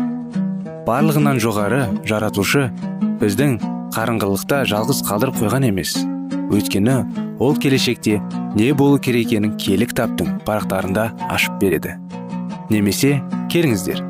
Барлығынан 0.87 1.37
жоғары 1.43 1.83
жаратушы 2.09 2.63
біздің 3.21 3.59
қарыңғылықта 3.93 4.63
жалғыз 4.71 5.03
қалдырып 5.05 5.37
қойған 5.43 5.67
емес. 5.69 5.93
Өйткені 6.49 6.95
ол 7.37 7.53
келешекте 7.61 8.17
не 8.57 8.71
болу 8.73 8.97
керек 8.97 9.29
екенін 9.29 9.53
киелі 9.61 9.85
кітаптың 9.91 10.39
парақтарында 10.47 11.11
ашып 11.29 11.59
береді. 11.61 11.99
Немесе 12.73 13.19
келіңіздер 13.53 14.01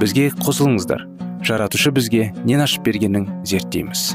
бізге 0.00 0.32
қосылыңыздар. 0.42 1.06
Жаратушы 1.46 1.94
бізге 1.94 2.32
нен 2.42 2.66
ашып 2.66 2.90
бергенін 2.90 3.30
зерттейміз. 3.46 4.10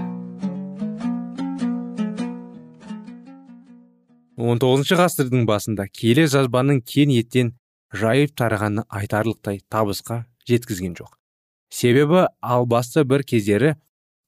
19 4.36 4.98
ғасырдың 5.00 5.46
басында 5.48 5.86
киелі 5.88 6.26
жазбаның 6.28 6.82
кен 6.84 7.12
еттен 7.16 7.54
жайып 7.96 8.34
тарағаны 8.36 8.84
айтарлықтай 8.92 9.62
табысқа 9.72 10.26
жеткізген 10.50 10.98
жоқ. 10.98 11.14
Себебі 11.72 12.26
албасты 12.42 13.06
бір 13.08 13.24
кездері 13.24 13.76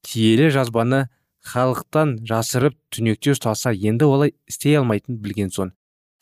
киелі 0.00 0.48
жазбаны 0.54 1.08
халықтан 1.44 2.16
жасырып 2.24 2.78
түнекте 2.88 3.36
ұстаса 3.36 3.74
енді 3.76 4.08
олай 4.08 4.34
істей 4.48 4.78
алмайтын 4.80 5.20
білген 5.20 5.52
соң 5.52 5.74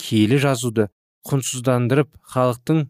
киелі 0.03 0.42
жазуды 0.42 0.90
құнсыздандырып 1.31 2.11
халықтың 2.35 2.88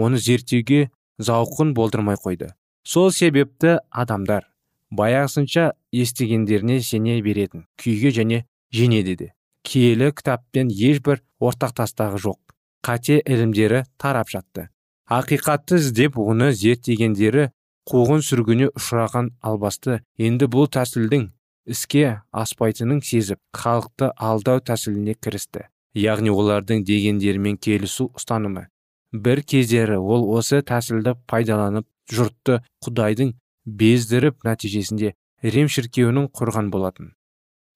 оны 0.00 0.16
зерттеуге 0.16 0.88
зауқын 1.20 1.74
болдырмай 1.76 2.16
қойды. 2.16 2.54
Сол 2.84 3.12
себепті 3.12 3.78
адамдар 3.90 4.48
баяғысынша 4.88 5.74
естігендеріне 5.92 6.80
сене 6.80 7.20
беретін 7.20 7.68
күйге 7.76 8.14
және 8.16 8.46
женеді 8.72 9.16
де 9.16 9.34
киелі 9.68 10.10
кітаппен 10.16 10.72
ешбір 10.72 11.22
ортақтастығы 11.40 12.20
жоқ. 12.24 12.40
Қате 12.84 13.20
ілімдері 13.20 13.84
тарап 14.00 14.32
жатты. 14.32 14.68
Ақиқатты 15.08 15.78
іздеп 15.82 16.18
оны 16.20 16.52
зерттегендері 16.56 17.48
қуғын 17.88 18.22
сүргіне 18.24 18.68
ұшыраған 18.74 19.32
албасты 19.40 20.02
енді 20.18 20.48
бұл 20.52 20.68
тәсілдің 20.72 21.30
іске 21.68 22.20
аспайтынын 22.32 23.00
сезіп 23.04 23.40
халықты 23.56 24.12
алдау 24.16 24.60
тәсіліне 24.64 25.16
кірісті 25.16 25.68
яғни 25.98 26.30
олардың 26.30 26.84
дегендерімен 26.86 27.56
келісу 27.56 28.08
ұстанымы. 28.16 28.68
Бір 29.12 29.42
кездері 29.42 29.98
ол 29.98 30.26
осы 30.36 30.60
тәсілді 30.62 31.16
пайдаланып 31.30 31.86
жұртты 32.12 32.60
құдайдың 32.84 33.34
бездіріп 33.64 34.44
нәтижесінде 34.44 35.14
рим 35.42 35.68
шіркеуінің 35.72 36.28
құрған 36.36 36.70
болатын. 36.74 37.14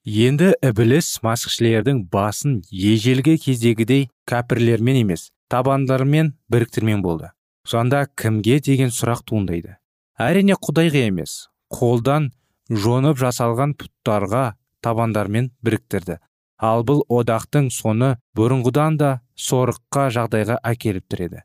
Енді 0.02 0.50
ібіліс 0.66 1.20
масқішілердің 1.22 2.00
басын 2.10 2.56
ежелгі 2.74 3.36
кездегідей 3.38 4.08
кәпірлермен 4.26 4.96
емес 5.04 5.28
табандармен 5.46 6.32
біріктірмен 6.50 7.04
болды. 7.04 7.30
Сонда 7.62 8.08
кімге 8.18 8.58
деген 8.58 8.90
сұрақ 8.90 9.22
туындайды? 9.22 9.76
Әрине 10.18 10.56
құдайға 10.58 11.04
емес 11.06 11.46
қолдан 11.70 12.32
жонып 12.66 13.20
жасалған 13.22 13.76
пұттарға 13.78 14.56
табандармен 14.82 15.52
біріктірді. 15.62 16.18
Ал 16.58 16.82
бұл 16.82 17.04
одақтың 17.06 17.70
соны 17.70 18.16
бұрынғыдан 18.34 18.98
да 18.98 19.12
сорыққа 19.38 20.08
жағдайға 20.18 20.58
әкеліп 20.66 21.06
тіреді. 21.06 21.44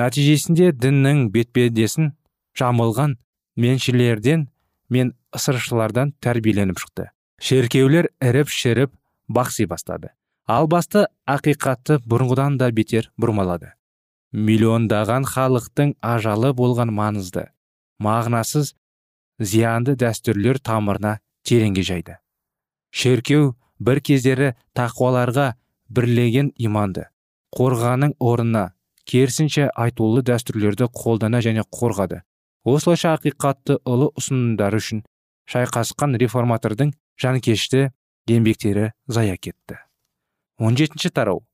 Нәтижесінде 0.00 0.72
діннің 0.72 1.28
бетпедесін 1.34 2.14
жамылған 2.56 3.18
меншілерден 3.56 4.48
мен 4.88 5.12
ысыршылардан 5.36 6.16
тәрбиеленіп 6.24 6.80
шықты. 6.80 7.10
Шеркеулер 7.38 8.10
іріп 8.20 8.48
шіріп 8.50 8.94
бақси 9.28 9.66
бастады. 9.66 10.10
Ал 10.48 10.66
басты 10.66 11.06
ақиқатты 11.28 11.98
бұрынғыдан 12.08 12.56
да 12.58 12.70
бетер 12.72 13.10
бұрмалады. 13.20 13.74
Миллиондаған 14.32 15.24
халықтың 15.28 15.94
ажалы 16.04 16.52
болған 16.56 16.92
маңызды 16.92 17.48
мағынасыз 18.04 18.74
зиянды 19.38 19.94
дәстүрлер 19.98 20.58
тамырына 20.62 21.18
тереңге 21.46 21.82
жайды. 21.82 22.18
Шеркеу 22.90 23.54
бір 23.78 24.00
кездері 24.04 24.54
тақуаларға 24.76 25.52
бірлеген 25.88 26.52
иманды 26.56 27.08
қорғаның 27.56 28.14
орнына 28.20 28.72
керісінше 29.08 29.68
айтулы 29.74 30.22
дәстүрлерді 30.26 30.88
қолдана 30.92 31.40
және 31.44 31.64
қорғады. 31.72 32.22
Осылайша 32.64 33.14
ақиқатты 33.16 33.78
ұлы 33.88 34.10
ұсынымдары 34.18 34.82
үшін 34.82 35.04
шайқасқан 35.48 36.16
реформатордың 36.20 36.92
жанкешті 37.20 37.88
еңбектері 38.28 38.92
зая 39.08 39.36
кетті. 39.36 39.78
17 40.60 40.84
жетінші 40.84 41.10
тарау. 41.14 41.44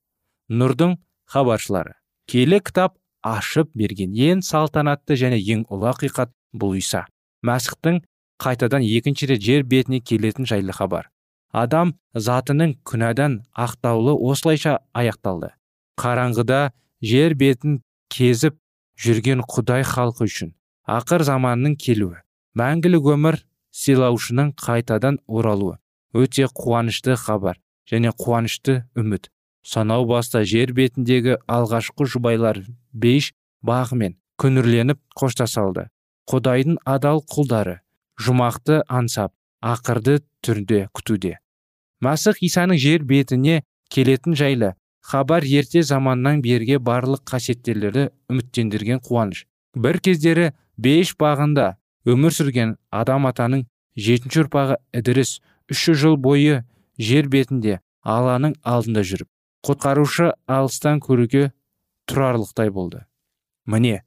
Нұрдың 0.51 0.99
хабаршылары. 1.31 1.95
Келі 2.27 2.61
кітап 2.65 2.97
ашып 3.23 3.71
берген 3.77 4.13
ең 4.13 4.43
салтанатты 4.43 5.17
және 5.21 5.39
ең 5.39 5.65
ұлы 5.73 5.93
ақиқат 5.93 6.33
бұл 6.53 6.77
иса. 6.79 7.05
Мәсіхтің 7.45 8.03
қайтадан 8.41 8.85
екінші 8.85 9.31
рет 9.31 9.43
жер 9.45 9.65
бетіне 9.69 10.01
келетін 10.01 10.49
жайлы 10.49 10.73
хабар. 10.73 11.11
Адам 11.53 11.95
затының 12.15 12.75
күнәдан 12.83 13.43
ақтаулы 13.55 14.17
осылайша 14.19 14.81
аяқталды. 14.93 15.53
Қараңғыда 16.01 16.73
жер 17.05 17.37
бетін 17.39 17.83
кезіп 18.11 18.59
жүрген 18.99 19.45
құдай 19.47 19.85
халқы 19.87 20.27
үшін 20.27 20.55
ақыр 20.89 21.23
заманның 21.25 21.77
келуі. 21.79 22.19
Мәңгілік 22.59 23.07
өмір 23.15 23.39
сыйлаушының 23.75 24.55
қайтадан 24.61 25.19
оралуы. 25.27 25.79
Өте 26.15 26.47
қуанышты 26.47 27.17
хабар 27.19 27.59
және 27.91 28.13
қуанышты 28.15 28.85
үміт. 28.95 29.31
Санау 29.65 30.07
баста 30.07 30.45
жер 30.45 30.73
бетіндегі 30.77 31.39
алғашқы 31.49 32.07
жұбайлар 32.07 32.61
бейш 32.93 33.33
бағымен 33.65 34.19
күнірленіп 34.39 35.01
қоштасалды 35.19 35.89
құдайдың 36.31 36.79
адал 36.85 37.23
құлдары 37.35 37.81
жұмақты 38.21 38.83
аңсап 38.89 39.33
ақырды 39.65 40.21
түрде 40.45 40.87
күтуде. 40.95 41.39
Масық 42.05 42.41
исаның 42.45 42.79
жер 42.81 43.05
бетіне 43.09 43.63
келетін 43.91 44.37
жайлы 44.39 44.75
хабар 45.05 45.45
ерте 45.45 45.83
заманнан 45.83 46.43
берге 46.45 46.79
барлық 46.79 47.25
қасиеттелерді 47.29 48.11
үміттендірген 48.31 49.01
қуаныш. 49.05 49.45
Бір 49.75 49.99
кездері 50.05 50.53
бейіш 50.77 51.15
бағында 51.21 51.75
өмір 52.09 52.35
сүрген 52.37 52.77
адам 52.93 53.29
атаның 53.31 53.65
жетінші 53.97 54.45
ұрпағы 54.45 54.79
ідіріс 55.01 55.39
үш 55.73 55.85
жыл 56.01 56.17
бойы 56.21 56.63
жер 57.01 57.29
бетінде 57.33 57.81
алланың 58.03 58.57
алдында 58.63 59.05
жүріп 59.09 59.29
құтқарушы 59.65 60.33
алыстан 60.47 61.01
көруге 61.01 61.51
тұрарлықтай 62.11 62.71
болды. 62.71 63.05
Міне 63.65 64.03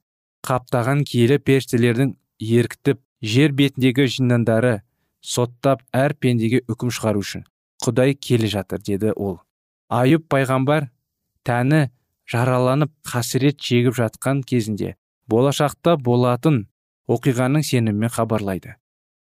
қаптаған 0.46 1.02
киелі 1.08 1.40
періштелердің 1.42 2.14
еркітіп 2.38 3.00
жер 3.22 3.52
бетіндегі 3.58 4.06
жиндандары 4.14 4.78
соттап 5.20 5.82
әр 5.90 6.14
пендеге 6.14 6.62
үкім 6.70 6.94
шығару 6.94 7.24
үшін 7.24 7.44
құдай 7.82 8.14
келе 8.14 8.46
жатыр 8.46 8.82
деді 8.86 9.12
ол. 9.16 9.40
Айып 9.90 10.28
пайғамбар 10.30 10.90
тәні 11.46 11.88
жараланып 12.30 12.92
қасірет 13.08 13.58
шегіп 13.58 13.98
жатқан 13.98 14.44
кезінде 14.46 14.94
болашақта 15.26 15.96
болатын 15.96 16.66
оқиғаның 17.08 17.64
сенімімен 17.64 18.12
хабарлайды. 18.12 18.76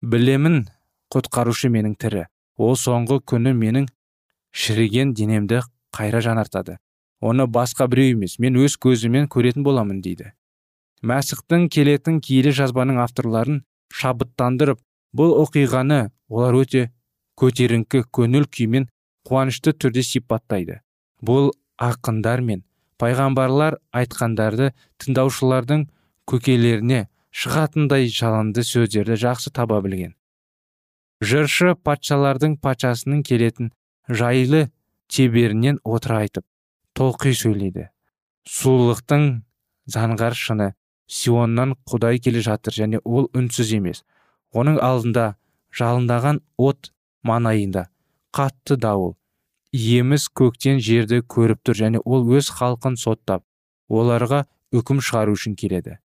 Білемін 0.01 0.65
құтқарушы 1.13 1.71
менің 1.71 1.95
тірі. 1.99 2.27
Ол 2.57 2.75
соңғы 2.75 3.21
күні 3.27 3.53
менің 3.57 3.87
шіріген 4.51 5.13
денемді 5.15 5.61
қайра 5.95 6.21
жанартады. 6.21 6.77
Оны 7.21 7.47
басқа 7.47 7.87
біреу 7.87 8.15
емес 8.15 8.37
мен 8.39 8.57
өз 8.59 8.77
көзімен 8.81 9.27
көретін 9.31 9.63
боламын 9.63 10.01
дейді. 10.01 10.31
Мәсіхтің 11.01 11.67
келетін 11.73 12.19
киелі 12.21 12.53
жазбаның 12.53 12.99
авторларын 13.03 13.61
шабыттандырып 13.93 14.81
бұл 15.17 15.35
оқиғаны 15.43 16.09
олар 16.29 16.57
өте 16.61 16.89
көтеріңкі 17.41 18.03
көңіл 18.13 18.47
күймен 18.49 18.87
қуанышты 19.27 19.73
түрде 19.73 20.03
сипаттайды. 20.05 20.81
Бұл 21.21 21.51
ақындар 21.81 22.41
мен 22.45 22.63
пайғамбарлар 23.01 23.79
айтқандарды 23.95 24.71
тыңдаушылардың 25.01 25.87
көкелеріне 26.29 27.07
шығатындай 27.31 28.09
жалынды 28.11 28.63
сөздерді 28.67 29.17
жақсы 29.23 29.51
таба 29.55 29.79
білген. 29.81 30.15
Жыршы 31.21 31.75
патшалардың 31.85 32.57
патшасының 32.65 33.23
келетін 33.27 33.71
жайлы 34.09 34.67
теберінен 35.07 35.79
отыра 35.83 36.23
айтып 36.25 36.45
толқи 36.97 37.33
сөйлейді. 37.37 37.87
Сұлулықтың 38.49 39.27
заңғар 39.95 40.35
шыны 40.35 40.73
сионнан 41.07 41.75
құдай 41.87 42.19
келе 42.23 42.41
жатыр 42.41 42.73
және 42.73 43.01
ол 43.05 43.29
үнсіз 43.37 43.75
емес. 43.77 44.03
Оның 44.51 44.81
алдында 44.83 45.35
жалындаған 45.77 46.41
от 46.57 46.91
маңайында 47.23 47.87
қатты 48.35 48.75
дауыл 48.81 49.15
иеміз 49.71 50.27
көктен 50.35 50.81
жерді 50.83 51.21
көріп 51.35 51.61
тұр 51.63 51.79
және 51.79 52.01
ол 52.03 52.27
өз 52.35 52.49
халқын 52.57 52.97
соттап 52.99 53.45
оларға 53.87 54.45
үкім 54.75 54.99
шығару 54.99 55.35
үшін 55.37 55.55
келеді. 55.55 55.99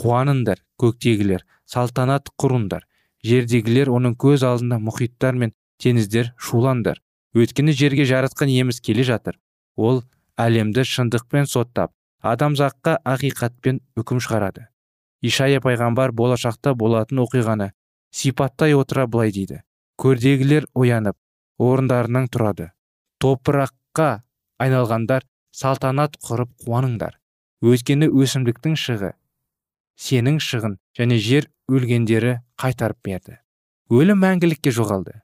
Қуаныңдар 0.00 0.62
көктегілер 0.80 1.44
салтанат 1.66 2.30
құрыңдар. 2.40 2.84
Жердегілер 3.22 3.90
оның 3.92 4.16
көз 4.18 4.42
алдында 4.46 4.80
мұхиттар 4.82 5.36
мен 5.38 5.52
теңіздер 5.82 6.32
шулаңдар 6.38 6.98
өйткені 7.34 7.72
жерге 7.72 8.04
жаратқан 8.04 8.50
иеміз 8.52 8.80
келе 8.84 9.04
жатыр. 9.08 9.38
Ол 9.76 10.02
әлемді 10.36 10.84
шындықпен 10.84 11.48
соттап 11.48 11.92
адамзаққа 12.22 12.98
ақиқатпен 13.08 13.80
үкім 13.98 14.20
шығарады. 14.20 14.68
Ишая 15.22 15.62
пайғамбар 15.64 16.12
болашақта 16.12 16.74
болатын 16.74 17.22
оқиғаны 17.24 17.70
сипаттай 18.12 18.74
отыра 18.74 19.06
былай 19.06 19.32
дейді. 19.32 19.62
Көрдегілер 19.98 20.66
оянып 20.74 21.16
орындарынан 21.58 22.28
тұрады. 22.28 22.70
Топыраққа 23.22 24.22
айналғандар 24.60 25.24
салтанат 25.52 26.18
құрып 26.26 26.52
қуаныңдар. 26.66 27.16
Өйткені 27.62 28.08
өсімдіктің 28.10 28.76
шығы 28.76 29.12
сенің 29.98 30.38
шығын 30.42 30.78
және 30.98 31.18
жер 31.18 31.48
өлгендері 31.68 32.38
қайтарып 32.60 32.98
берді. 33.04 33.38
Өлім 33.92 34.22
мәңгілікке 34.24 34.72
жоғалды. 34.72 35.20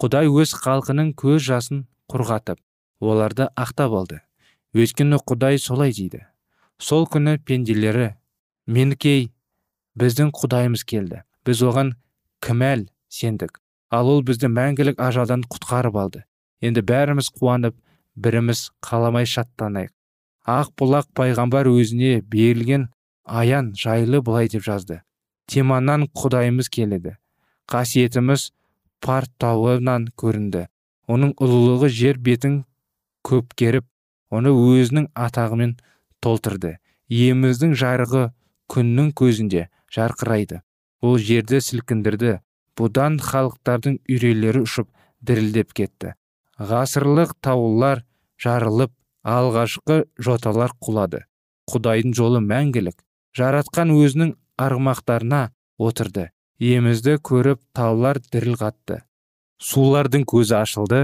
Құдай 0.00 0.28
өз 0.28 0.54
халқының 0.60 1.12
көз 1.20 1.44
жасын 1.46 1.84
құрғатып 2.12 2.60
оларды 3.00 3.48
ақтап 3.56 3.94
алды. 3.96 4.20
Өйткені 4.76 5.20
құдай 5.24 5.58
солай 5.60 5.92
дейді. 5.96 6.26
Сол 6.78 7.06
күні 7.08 7.38
пенделері 7.40 8.14
менікей 8.66 9.30
біздің 9.96 10.32
құдайымыз 10.36 10.84
келді. 10.84 11.22
Біз 11.46 11.62
оған 11.62 11.94
кімәл 12.44 12.86
сендік? 13.08 13.60
Ал 13.90 14.10
ол 14.10 14.22
бізді 14.26 14.50
мәңгілік 14.52 15.00
ажалдан 15.00 15.44
құтқарып 15.46 15.96
алды. 15.96 16.24
Енді 16.60 16.82
бәріміз 16.82 17.30
қуанып 17.36 17.76
біріміз 18.16 18.70
қаламай 18.84 19.28
шаттанайық. 19.28 19.92
Ақ 20.46 20.72
бұлақ 20.78 21.08
пайғамбар 21.16 21.68
өзіне 21.70 22.20
берілген 22.22 22.88
аян 23.26 23.74
жайлы 23.74 24.22
былай 24.22 24.48
деп 24.48 24.62
жазды. 24.62 25.02
Теманнан 25.46 26.06
құдайымыз 26.14 26.70
келеді. 26.70 27.16
Қасиетіміз 27.70 28.50
парт 29.02 29.30
тауынан 29.42 30.08
көрінді. 30.18 30.66
Оның 31.10 31.34
ұлылығы 31.42 31.90
жер 31.90 32.18
бетін 32.18 32.64
көпкеріп 33.26 33.86
оны 34.30 34.50
өзінің 34.50 35.10
атағымен 35.14 35.76
толтырды. 36.22 36.76
Иеміздің 37.10 37.76
жарығы 37.78 38.30
күннің 38.72 39.12
көзінде 39.18 39.68
жарқырайды. 39.94 40.62
Ол 41.02 41.18
жерді 41.18 41.60
сілкіндірді. 41.62 42.40
Бұдан 42.76 43.20
халықтардың 43.22 44.00
үрейлері 44.10 44.64
ұшып 44.66 44.90
дірілдеп 45.24 45.72
кетті. 45.76 46.12
Ғасырлық 46.58 47.32
таулар 47.40 48.02
жарылып 48.42 48.92
алғашқы 49.24 50.04
жоталар 50.20 50.74
құлады. 50.82 51.22
Құдайдың 51.70 52.14
жолы 52.14 52.42
мәңгілік. 52.44 53.05
Жаратқан 53.36 53.92
өзінің 53.92 54.32
арғымақтарына 54.60 55.42
отырды. 55.76 56.30
Емізді 56.56 57.18
көріп 57.20 57.60
таулар 57.76 58.20
діріл 58.32 58.56
қатты. 58.56 59.02
Сулардың 59.60 60.24
көзі 60.24 60.56
ашылды. 60.62 61.02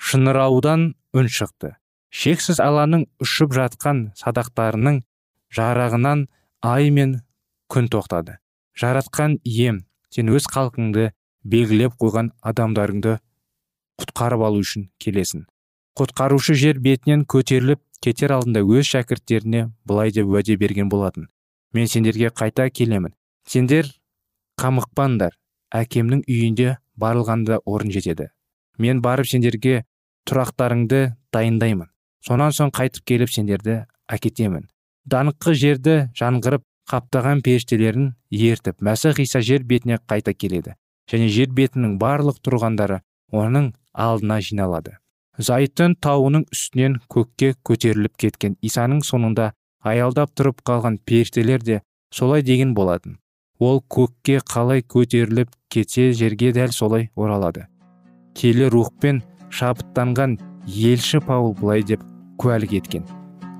Шыныраудан 0.00 0.94
үн 1.12 1.28
шықты. 1.28 1.74
Шексіз 2.08 2.62
аланың 2.64 3.04
ұшып 3.20 3.52
жатқан 3.58 4.02
садақтарының 4.16 5.02
жарағынан 5.52 6.26
ай 6.64 6.88
мен 6.90 7.18
күн 7.68 7.90
тоқтады. 7.92 8.38
Жаратқан 8.78 9.36
ием 9.44 9.84
сен 10.14 10.32
өз 10.32 10.48
халқыңды 10.48 11.10
белгілеп 11.44 11.98
қойған 12.00 12.32
адамдарыңды 12.40 13.18
құтқарып 14.00 14.44
алу 14.48 14.62
үшін 14.64 14.88
келесің. 15.02 15.44
Құтқарушы 15.98 16.54
жер 16.54 16.78
бетінен 16.80 17.26
көтеріліп 17.28 17.82
кетер 18.00 18.32
алдында 18.38 18.62
өз 18.62 18.88
шәкірттеріне 18.94 19.66
былай 19.84 20.14
деп 20.14 20.30
уәде 20.30 20.56
берген 20.56 20.88
болатын. 20.88 21.28
Мен 21.72 21.86
сендерге 21.86 22.30
қайта 22.30 22.68
келемін. 22.70 23.14
Сендер 23.48 23.90
қамықпаңдар. 24.60 25.36
Әкемнің 25.74 26.22
үйінде 26.24 26.78
барлығанда 26.96 27.60
орын 27.66 27.92
жетеді. 27.92 28.30
Мен 28.78 29.02
барып 29.04 29.28
сендерге 29.28 29.84
тұрақтарыңды 30.28 31.14
дайындаймын. 31.34 31.90
Сонан 32.24 32.54
соң 32.56 32.72
қайтып 32.74 33.04
келіп 33.04 33.32
сендерді 33.32 33.82
әкетемін. 34.08 34.68
Даңқы 35.08 35.54
жерді 35.54 35.96
жаңғырып 36.16 36.64
қаптаған 36.88 37.42
періштелерін 37.44 38.14
ертіп 38.32 38.80
мәсіх 38.84 39.20
иса 39.20 39.42
жер 39.44 39.64
бетіне 39.68 39.98
қайта 40.08 40.32
келеді. 40.32 40.74
Және 41.08 41.28
жер 41.32 41.52
бетінің 41.56 41.98
барлық 42.00 42.40
тұрғандары 42.44 43.02
оның 43.32 43.72
алдына 43.92 44.40
жиналады. 44.44 44.96
Зайтын 45.38 45.94
тауының 46.02 46.48
үстінен 46.52 46.98
көкке 47.12 47.54
көтеріліп 47.64 48.16
кеткен 48.18 48.56
исаның 48.64 49.04
соңында 49.06 49.52
аялдап 49.82 50.34
тұрып 50.36 50.62
қалған 50.66 50.98
періштелер 51.04 51.62
де 51.62 51.80
солай 52.10 52.42
деген 52.42 52.74
болатын. 52.74 53.18
Ол 53.58 53.82
көкке 53.90 54.40
қалай 54.40 54.82
көтеріліп 54.82 55.50
кетсе 55.70 56.12
жерге 56.12 56.52
дәл 56.52 56.72
солай 56.72 57.10
оралады. 57.16 57.66
Келі 58.34 58.68
рухпен 58.70 59.22
шабыттанған 59.50 60.38
елші 60.66 61.20
паул 61.24 61.54
былай 61.58 61.82
деп 61.82 62.04
куәлік 62.38 62.76
еткен. 62.78 63.06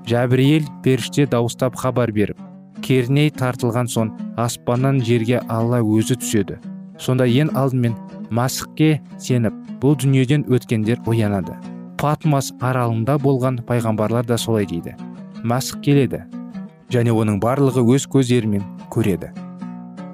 Жәбірейіл 0.09 0.68
періште 0.85 1.26
дауыстап 1.26 1.76
хабар 1.76 2.12
беріп 2.12 2.38
керней 2.83 3.31
тартылған 3.35 3.88
соң 3.90 4.12
аспаннан 4.40 5.00
жерге 5.04 5.40
алла 5.48 5.81
өзі 5.83 6.16
түседі. 6.22 6.59
Сонда 6.98 7.26
ең 7.26 7.50
алдымен 7.59 7.96
масықке 8.35 9.00
сеніп 9.18 9.57
бұл 9.83 9.98
дүниеден 9.98 10.46
өткендер 10.48 11.02
оянады. 11.07 11.59
Патмос 11.98 12.52
аралында 12.62 13.18
болған 13.18 13.62
пайғамбарлар 13.66 14.26
да 14.26 14.38
солай 14.38 14.66
дейді. 14.66 14.94
Масық 15.44 15.83
келеді 15.85 16.22
және 16.92 17.12
оның 17.12 17.38
барлығы 17.42 17.85
өз 17.94 18.07
көздерімен 18.11 18.64
көреді. 18.92 19.31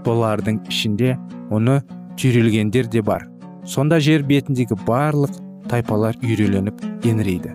Бұлардың 0.05 0.61
ішінде 0.69 1.15
оны 1.51 1.81
түйрелгендер 2.21 2.91
де 2.91 3.03
бар. 3.03 3.29
Сонда 3.65 4.01
жер 4.01 4.27
бетіндегі 4.27 4.77
барлық 4.85 5.39
тайпалар 5.71 6.19
үйреленіп 6.23 6.83
еңірейді. 7.07 7.55